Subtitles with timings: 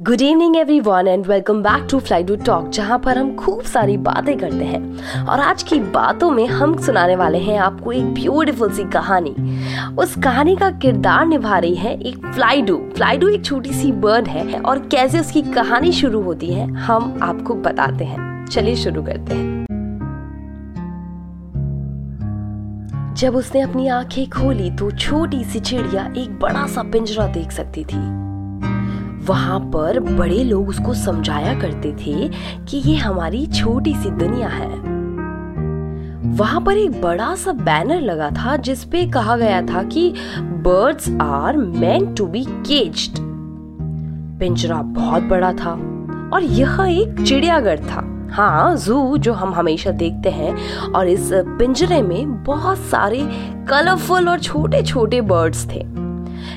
[0.00, 4.38] Good evening everyone and welcome back to Fly Talk जहाँ पर हम खूब सारी बातें
[4.38, 8.84] करते हैं। और आज की बातों में हम सुनाने वाले हैं आपको एक ब्यूटीफुल सी
[8.84, 9.34] कहानी।
[9.96, 14.60] उस कहानी का किरदार निभा रही है एक फ्लाइडू फ्लाइडू एक छोटी सी बर्ड है
[14.60, 19.64] और कैसे उसकी कहानी शुरू होती है, हम आपको बताते हैं। चलिए शुरू करते हैं।
[23.14, 27.84] जब उसने अपनी आँखें खोली तो छोटी सी चिड़िया एक बड़ा सा पिंजरा देख सकती
[27.84, 28.25] थी।
[29.26, 32.28] वहाँ पर बड़े लोग उसको समझाया करते थे
[32.64, 34.68] कि ये हमारी छोटी सी दुनिया है।
[36.36, 41.56] वहाँ पर एक बड़ा सा बैनर लगा था जिसपे कहा गया था कि birds are
[41.56, 43.18] meant to be caged
[44.40, 45.72] पिंजरा बहुत बड़ा था
[46.34, 50.54] और यह एक चिड़ियाघर था। हाँ जू जो हम हमेशा देखते हैं
[50.92, 53.20] और इस पिंजरे में बहुत सारे
[53.68, 55.95] कलरफुल और छोटे छोटे बर्ड्स थे।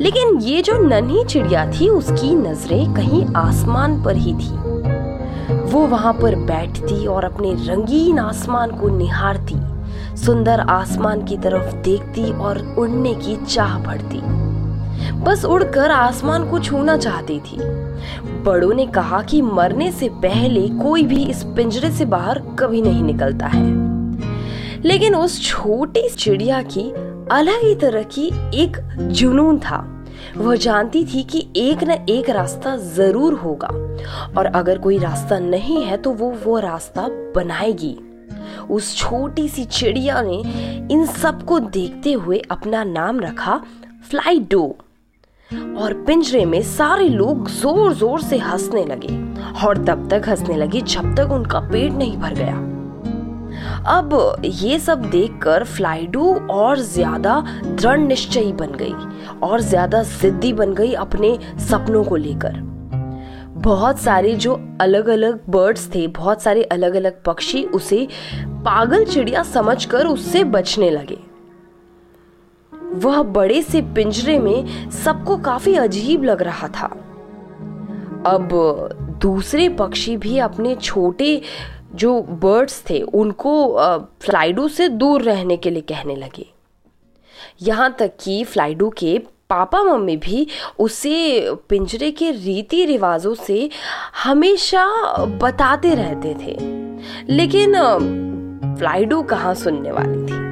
[0.00, 4.56] लेकिन ये जो नन्ही चिड़िया थी, उसकी नज़रें कहीं आसमान पर ही थी।
[5.72, 9.54] वो वहाँ पर बैठती और अपने रंगीन आसमान को निहारती,
[10.16, 14.44] सुंदर आसमान की तरफ़ देखती और उड़ने की चाह बढ़ती
[15.12, 17.58] बस उड़कर आसमान को छूना चाहती थी।
[18.42, 23.02] बड़ों ने कहा कि मरने से पहले कोई भी इस पिंजरे से बाहर कभी नहीं
[23.02, 23.66] निकलता है।
[24.84, 26.90] लेकिन उस छोटी चिड़िया की
[27.30, 29.93] अलग ही तरह की एक जुनून था।
[30.36, 33.68] वह जानती थी कि एक न एक रास्ता ज़रूर होगा।
[34.38, 37.96] और अगर कोई रास्ता नहीं है तो वो वो रास्ता बनाएगी।
[38.70, 40.38] उस छोटी सी चिड़िया ने
[40.92, 43.56] इन सबको देखते हुए अपना नाम रखा
[44.10, 44.64] फ्लाई डो।
[45.78, 49.16] और पिंजरे में सारे लोग ज़ोर ज़ोर से हंसने लगे।
[49.66, 52.73] और तब तक हंसने लगे जब तक उनका पेट नहीं भर गया।
[53.86, 58.92] अब ये सब देखकर फ्लाइडू और ज़्यादा दृढ़ निश्चयी बन गई
[59.42, 62.52] और ज़्यादा जिद्दी बन गई अपने सपनों को लेकर।
[63.56, 68.06] बहुत सारे जो अलग अलग बर्ड्स थे, बहुत सारे अलग अलग पक्षी उसे
[68.64, 71.18] पागल चिड़िया समझकर उससे बचने लगे।
[72.98, 76.86] वह बड़े से पिंजरे में सबको काफ़ी अजीब लग रहा था।
[78.26, 78.48] अब
[79.22, 81.40] दूसरे पक्षी भी अपने छोटे
[81.94, 83.54] जो बर्ड्स थे, उनको
[84.22, 86.46] फ्लाइडो से दूर रहने के लिए कहने लगे।
[87.62, 89.18] यहाँ तक कि फ्लाइडो के
[89.50, 90.46] पापा मम्मी भी
[90.78, 93.68] उसे पिंजरे के रीति रिवाजों से
[94.24, 94.86] हमेशा
[95.40, 96.56] बताते रहते थे।
[97.32, 97.74] लेकिन
[98.78, 100.42] फ्लाइडो कहाँ सुनने वाली थी?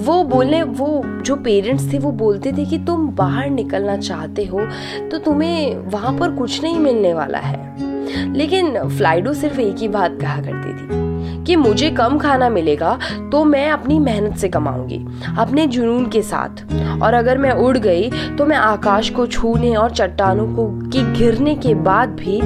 [0.00, 4.60] वो बोलने, वो जो पेरेंट्स थे, वो बोलते थे कि तुम बाहर निकलना चाहते हो
[5.10, 7.58] तो तुम्हें वहाँ पर कुछ नहीं मिलने वाला है।
[8.32, 12.98] लेकिन फ्लाइडो सिर्फ़ एक ही बात कहा करती थी कि मुझे कम खाना मिलेगा
[13.32, 14.98] तो मैं अपनी मेहनत से कमाऊँगी,
[15.38, 16.62] अपने जुनून के साथ।
[17.02, 21.54] और अगर मैं उड़ गई तो मैं आकाश को छूने और चट्टानों को की गिरने
[21.56, 22.40] के बाद भी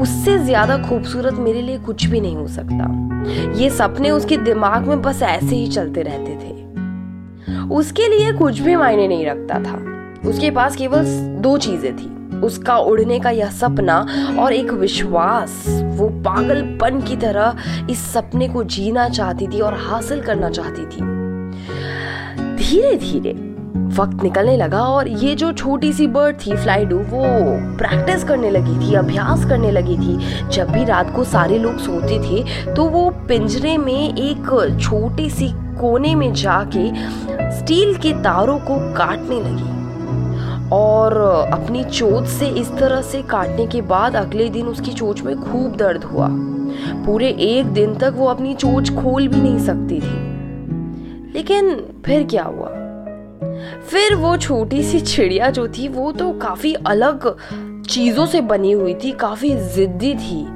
[0.00, 5.02] उससे ज़्यादा खूबसूरत मेरे लिए कुछ भी नहीं हो सकता। ये सपने उसके दिमाग में
[5.02, 6.52] बस ऐसे ही चलते रहते थे।
[7.74, 9.78] उसके लिए कुछ भी मायने नहीं रखता था।
[10.28, 11.04] उसके पास केवल
[11.42, 12.10] दो चीज़ें थी।
[12.44, 13.98] उसका उड़ने का यह सपना
[14.40, 17.56] और एक विश्वास, वो पागलपन की तरह
[17.90, 21.12] इस सपने को जीना चाहती थी और हासिल करना चाहती थी।
[22.56, 23.32] धीरे धीरे
[23.96, 27.22] वक्त निकलने लगा और ये जो छोटी सी बर्ड थी फ्लाइडू वो
[27.78, 30.16] प्रैक्टिस करने लगी थी, अभ्यास करने लगी थी।
[30.48, 35.48] जब भी रात को सारे लोग सोते थे तो वो पिंजरे में एक छोटी सी
[35.80, 36.88] कोने में जाके
[37.58, 39.83] स्टील के तारों को काटने लगी।
[40.72, 41.16] और
[41.52, 45.76] अपनी चोट से इस तरह से काटने के बाद अगले दिन उसकी चोट में खूब
[45.76, 46.28] दर्द हुआ।
[47.06, 50.34] पूरे एक दिन तक वो अपनी चोट खोल भी नहीं सकती थी।
[51.32, 52.68] लेकिन फिर क्या हुआ?
[53.88, 57.36] फिर वो छोटी सी चिड़िया जो थी, वो तो काफ़ी अलग
[57.82, 60.53] चीज़ों से बनी हुई थी, काफ़ी जिद्दी थी।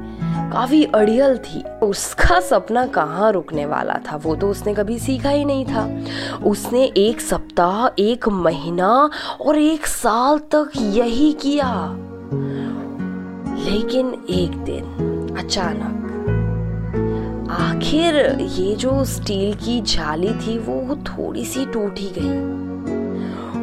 [0.52, 4.16] काफ़ी अड़ियल थी। उसका सपना कहाँ रुकने वाला था?
[4.16, 6.00] वो तो उसने कभी सीखा ही नहीं था।
[6.44, 9.10] उसने एक सप्ताह, एक महीना
[9.40, 11.96] और एक साल तक यही किया।
[13.64, 14.84] लेकिन एक दिन
[15.38, 15.98] अचानक
[17.50, 22.67] आखिर ये जो स्टील की जाली थी, वो थोड़ी सी टूट गई।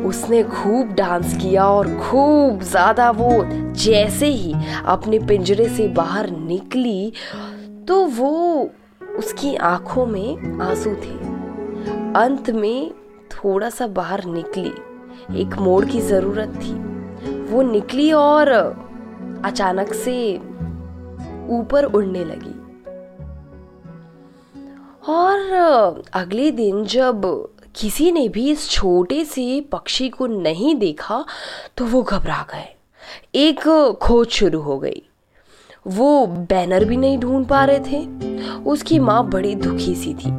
[0.06, 3.30] उसने खूब डांस किया और खूब ज़्यादा वो
[3.76, 4.54] जैसे ही
[4.86, 7.12] अपने पिंजरे से बाहर निकली
[7.88, 8.70] तो वो
[9.18, 11.14] उसकी आँखों में आँसू थे।
[12.20, 12.92] अंत में
[13.32, 14.74] थोड़ा सा बाहर निकली।
[15.42, 16.74] एक मोड़ की ज़रूरत थी।
[17.46, 18.50] वो निकली और
[19.46, 20.36] अचानक से
[21.50, 22.54] ऊपर उड़ने लगी।
[25.12, 27.26] और अगले दिन जब
[27.76, 31.24] किसी ने भी इस छोटे से पक्षी को नहीं देखा
[31.78, 32.68] तो वो घबरा गए।
[33.40, 33.64] एक
[34.02, 35.02] खोज शुरू हो गई।
[35.88, 38.06] वो बैनर भी नहीं ढूंढ पा रहे थे।
[38.64, 40.32] उसकी माँ बड़ी दुखी सी थी।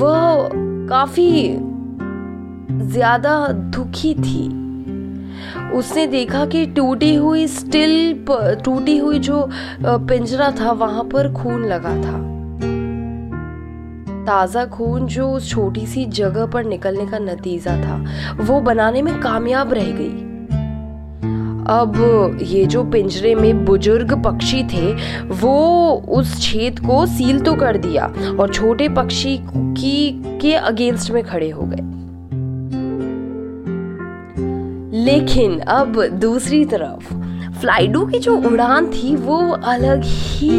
[0.00, 0.48] वह
[0.88, 1.56] काफ़ी
[2.88, 4.46] ज़्यादा दुखी थी।
[5.78, 8.24] उसने देखा कि टूटी हुई स्टिल
[8.64, 9.48] टूटी हुई जो
[9.84, 12.35] पिंजरा था, वहाँ पर खून लगा था।
[14.26, 18.04] ताज़ा खून जो उस छोटी सी जगह पर निकलने का नतीजा था,
[18.40, 20.24] वो बनाने में कामयाब रह गई।
[21.68, 24.92] अब ये जो पिंजरे में बुज़ुर्ग पक्षी थे,
[25.28, 28.06] वो उस छेद को सील तो कर दिया
[28.40, 31.94] और छोटे पक्षी की, के अगेंस्ट में खड़े हो गए।
[35.04, 37.12] लेकिन अब दूसरी तरफ़,
[37.60, 40.50] फ्लाइडो की जो उड़ान थी, वो अलग ही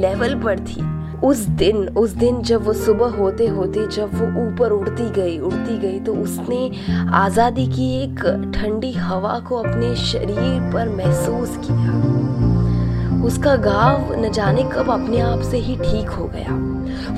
[0.00, 4.70] लेवल पर थी। उस दिन उस दिन जब वो सुबह होते होते जब वो ऊपर
[4.70, 6.70] उड़ती गई उड़ती गई तो उसने
[7.14, 8.20] आज़ादी की एक
[8.54, 15.40] ठंडी हवा को अपने शरीर पर महसूस किया। उसका घाव न जाने कब अपने आप
[15.40, 16.54] से ही ठीक हो गया।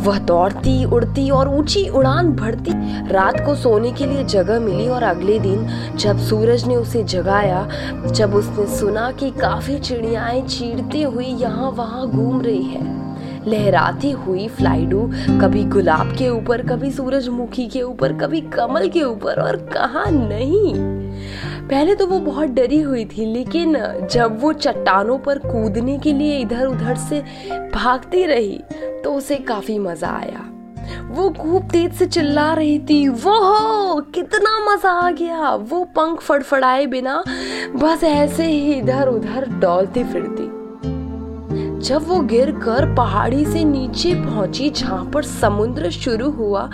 [0.05, 2.73] वह दौड़ती, उड़ती और ऊँची उड़ान भरती।
[3.13, 5.67] रात को सोने के लिए जगह मिली और अगले दिन
[5.97, 7.67] जब सूरज ने उसे जगाया,
[8.07, 12.98] जब उसने सुना कि काफ़ी चिड़ियाएँ चीरती हुई यहाँ वहाँ घूम रही है।
[13.47, 15.03] लहराती हुई फ्लाइडू,
[15.41, 20.75] कभी गुलाब के ऊपर, कभी सूरजमुखी के ऊपर, कभी कमल के ऊपर, और कहा नहीं।
[21.69, 23.77] पहले तो वो बहुत डरी हुई थी, लेकिन
[24.13, 27.21] जब वो चट्टानों पर कूदने के लिए इधर उधर से
[27.75, 28.61] भागती रही
[29.05, 30.45] तो उसे काफ़ी मज़ा आया।
[31.09, 36.21] वो खूब तेज से चिल्ला रही थी वो हो कितना मज़ा आ गया। वो पंख
[36.21, 37.23] फड़फड़ाए बिना
[37.77, 40.48] बस ऐसे ही इधर उधर डोलती फिरती।
[41.79, 46.69] जब वो गिर कर पहाड़ी से नीचे पहुँची, जहाँ पर समुद्र शुरू हुआ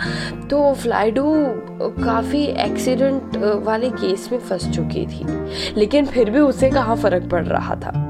[0.49, 1.33] तो फ्लाइडो
[2.03, 5.25] काफ़ी एक्सीडेंट वाले केस में फंस चुकी थी।
[5.77, 8.01] लेकिन फिर भी उसे कहाँ फ़र्क पड़ रहा था?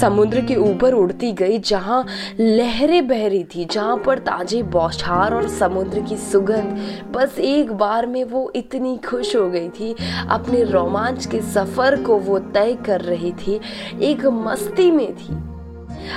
[0.00, 2.04] समुद्र के ऊपर उड़ती गई, जहाँ
[2.40, 8.06] लहरें बह रही थी, जहाँ पर ताजे बौछार और समुद्र की सुगंध। बस एक बार
[8.06, 9.94] में वो इतनी खुश हो गई थी,
[10.30, 13.60] अपने रोमांच के सफ़र को वो तय कर रही थी,
[14.02, 15.53] एक मस्ती में थी।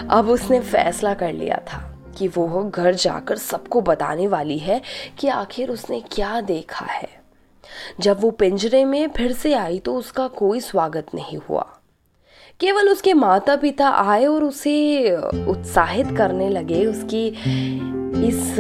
[0.09, 1.83] अब उसने फैसला कर लिया था
[2.17, 4.81] कि वो घर जाकर सबको बताने वाली है
[5.19, 7.09] कि आखिर उसने क्या देखा है।
[7.99, 11.65] जब वो पिंजरे में फिर से आई तो उसका कोई स्वागत नहीं हुआ।
[12.59, 15.15] केवल उसके माता पिता आए और उसे
[15.47, 17.27] उत्साहित करने लगे, उसकी
[18.27, 18.55] इस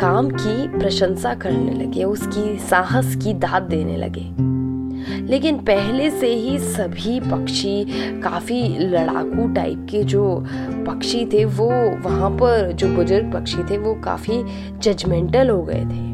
[0.00, 4.55] काम की प्रशंसा करने लगे, उसकी साहस की दाद देने लगे।
[5.26, 7.84] लेकिन पहले से ही सभी पक्षी,
[8.22, 10.44] काफ़ी लड़ाकू टाइप के जो
[10.86, 11.70] पक्षी थे, वो
[12.04, 14.42] वहाँ पर जो बुज़ुर्ग पक्षी थे, वो काफ़ी
[14.80, 16.04] जजमेंटल हो गए थे।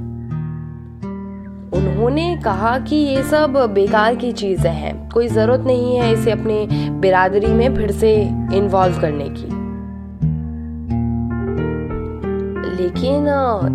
[1.78, 6.66] उन्होंने कहा कि ये सब बेकार की चीज़ें हैं, कोई ज़रूरत नहीं है इसे अपने
[7.00, 8.14] बिरादरी में फिर से
[8.54, 9.51] इन्वॉल्व करने की।
[12.72, 13.26] लेकिन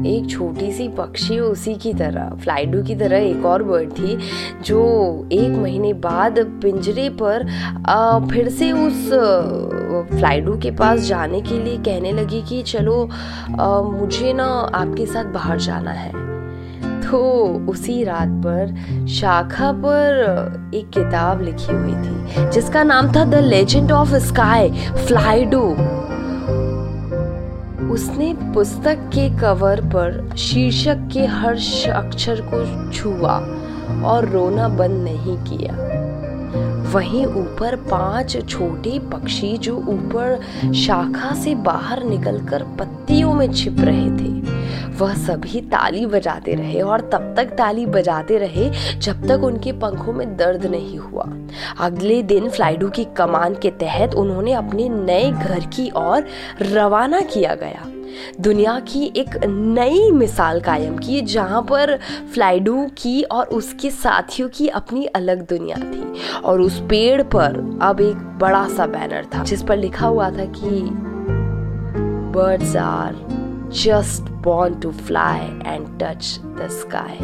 [0.07, 4.17] एक छोटी सी पक्षी उसी की तरह, फ्लाइडू की तरह एक और बर्ड थी,
[4.65, 4.79] जो
[5.31, 7.45] एक महीने बाद पिंजरे पर
[8.31, 9.09] फिर से उस
[10.17, 13.09] फ्लाइडू के पास जाने के लिए कहने लगी कि, चलो
[13.91, 14.45] मुझे ना
[14.75, 16.11] आपके साथ बाहर जाना है।
[17.01, 17.19] तो
[17.69, 23.91] उसी रात पर शाखा पर एक किताब लिखी हुई थी, जिसका नाम था द लेजेंड
[23.91, 24.69] ऑफ़ स्काई
[25.07, 25.63] फ्लाइडू।
[27.97, 31.55] उसने पुस्तक के कवर पर शीर्षक के हर
[31.93, 33.37] अक्षर को छुआ
[34.09, 35.73] और रोना बंद नहीं किया।
[36.93, 40.39] वहीं ऊपर पाँच छोटे पक्षी जो ऊपर
[40.73, 44.66] शाखा से बाहर निकलकर पत्तियों में छिप रहे थे
[44.97, 50.13] वह सभी ताली बजाते रहे और तब तक ताली बजाते रहे जब तक उनके पंखों
[50.13, 51.25] में दर्द नहीं हुआ।
[51.79, 56.27] अगले दिन फ्लाइडू की कमान के तहत उन्होंने अपने नए घर की ओर
[56.61, 57.85] रवाना किया गया।
[58.41, 61.97] दुनिया की एक नई मिसाल कायम की जहाँ पर
[62.33, 66.13] फ्लाइडू की और उसके साथियों की अपनी अलग दुनिया थी
[66.43, 70.45] और उस पेड़ पर अब एक बड़ा सा बैनर था, जिस पर लिखा हुआ था
[70.45, 70.89] कि,
[72.33, 77.15] birds are just born to fly and touch the sky.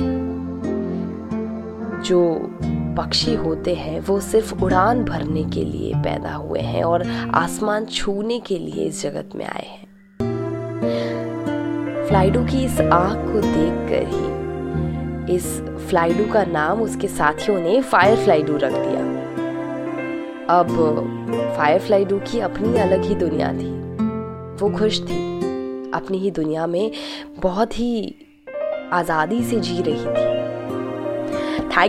[2.03, 2.50] जो
[2.97, 8.39] पक्षी होते हैं, वो सिर्फ़ उड़ान भरने के लिए पैदा हुए हैं और आसमान छूने
[8.39, 9.88] के लिए इस जगत में आए हैं।
[12.07, 18.17] फ्लाइडू की इस आग को देखकर ही, इस फ्लाइडू का नाम उसके साथियों ने फायर
[18.17, 19.01] फ्लाइडू रख दिया।
[20.50, 20.67] अब
[21.57, 23.71] फायर फ्लाइडू की अपनी अलग ही दुनिया थी।
[24.55, 25.32] वो खुश थी।
[25.93, 26.91] अपनी ही दुनिया में
[27.43, 27.93] बहुत ही
[28.93, 30.31] आज़ादी से जी रही थी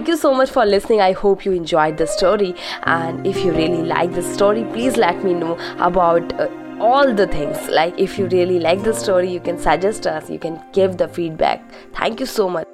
[0.09, 2.55] you so much for listening i hope you enjoyed the story
[2.93, 5.57] and if you really like the story please let me know
[5.89, 6.49] about uh,
[6.81, 10.39] all the things like if you really like the story you can suggest us you
[10.39, 12.74] can give the feedback thank you so much